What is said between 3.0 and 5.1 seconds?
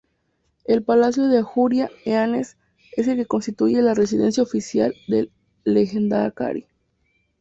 el que constituye la residencia oficial